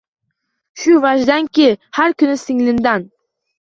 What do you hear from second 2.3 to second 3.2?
singlimdan—